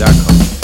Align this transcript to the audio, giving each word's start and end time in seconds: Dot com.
Dot 0.00 0.16
com. 0.24 0.59